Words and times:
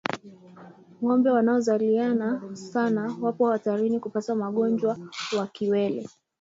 Ngombe 1.03 1.29
wanaozaliana 1.31 2.41
sana 2.55 3.11
wapo 3.21 3.49
hatarini 3.51 3.99
kupata 3.99 4.33
ugonjwa 4.33 4.97
wa 5.37 5.47
kiwele 5.47 6.09